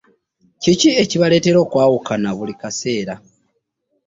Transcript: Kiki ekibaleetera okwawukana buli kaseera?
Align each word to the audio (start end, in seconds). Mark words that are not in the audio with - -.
Kiki 0.61 0.89
ekibaleetera 1.03 1.57
okwawukana 1.65 2.29
buli 2.37 2.53
kaseera? 2.61 3.15